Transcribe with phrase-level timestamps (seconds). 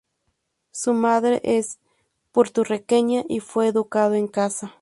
[0.71, 1.77] Su madre es
[2.31, 4.73] puertorriqueña y fue educado en casa.